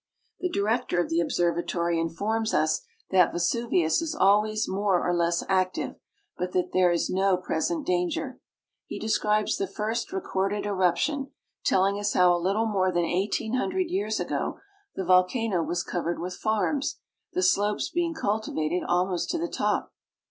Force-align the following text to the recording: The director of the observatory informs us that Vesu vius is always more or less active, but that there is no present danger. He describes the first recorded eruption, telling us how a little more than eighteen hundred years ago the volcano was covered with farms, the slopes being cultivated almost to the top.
The 0.39 0.49
director 0.49 0.99
of 0.99 1.09
the 1.09 1.19
observatory 1.19 1.99
informs 1.99 2.55
us 2.55 2.81
that 3.11 3.31
Vesu 3.31 3.67
vius 3.69 4.01
is 4.01 4.17
always 4.19 4.67
more 4.67 5.07
or 5.07 5.13
less 5.13 5.43
active, 5.47 5.93
but 6.35 6.53
that 6.53 6.71
there 6.73 6.89
is 6.91 7.07
no 7.07 7.37
present 7.37 7.85
danger. 7.85 8.39
He 8.87 8.97
describes 8.97 9.57
the 9.57 9.67
first 9.67 10.11
recorded 10.11 10.65
eruption, 10.65 11.29
telling 11.63 11.99
us 11.99 12.13
how 12.13 12.35
a 12.35 12.41
little 12.41 12.65
more 12.65 12.91
than 12.91 13.05
eighteen 13.05 13.53
hundred 13.53 13.91
years 13.91 14.19
ago 14.19 14.57
the 14.95 15.05
volcano 15.05 15.61
was 15.61 15.83
covered 15.83 16.17
with 16.17 16.33
farms, 16.33 16.97
the 17.33 17.43
slopes 17.43 17.91
being 17.91 18.15
cultivated 18.15 18.81
almost 18.83 19.29
to 19.29 19.37
the 19.37 19.47
top. 19.47 19.93